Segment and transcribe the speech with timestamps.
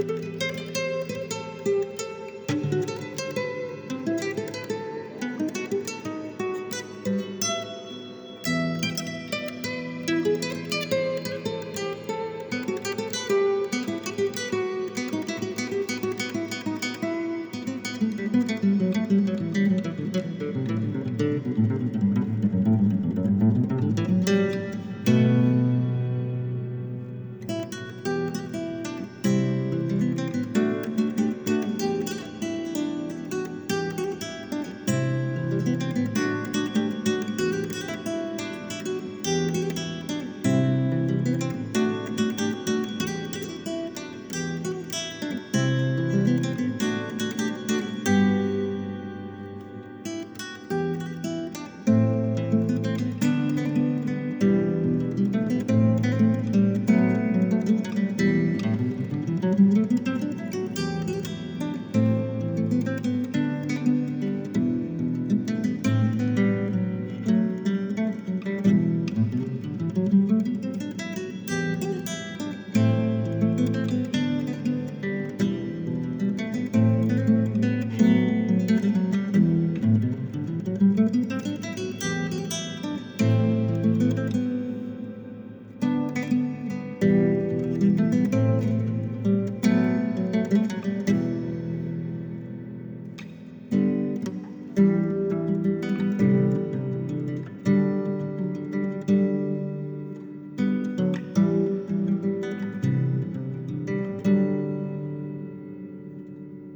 [0.00, 0.59] Música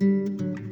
[0.00, 0.69] Música